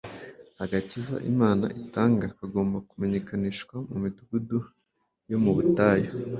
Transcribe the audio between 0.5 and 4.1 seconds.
Agakiza Imana itanga kagomba kumenyekanishwa mu